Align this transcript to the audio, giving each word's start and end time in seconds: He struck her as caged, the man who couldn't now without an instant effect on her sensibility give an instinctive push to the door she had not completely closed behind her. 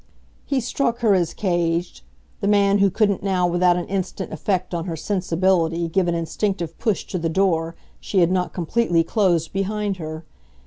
He 0.47 0.59
struck 0.61 1.01
her 1.01 1.13
as 1.13 1.31
caged, 1.31 2.01
the 2.39 2.47
man 2.47 2.79
who 2.79 2.89
couldn't 2.89 3.21
now 3.21 3.45
without 3.45 3.77
an 3.77 3.85
instant 3.85 4.33
effect 4.33 4.73
on 4.73 4.85
her 4.85 4.95
sensibility 4.95 5.87
give 5.87 6.07
an 6.07 6.15
instinctive 6.15 6.75
push 6.79 7.05
to 7.05 7.19
the 7.19 7.29
door 7.29 7.75
she 7.99 8.17
had 8.21 8.31
not 8.31 8.51
completely 8.51 9.03
closed 9.03 9.53
behind 9.53 9.97
her. 9.97 10.25